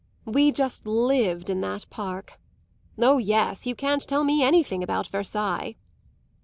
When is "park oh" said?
1.91-3.19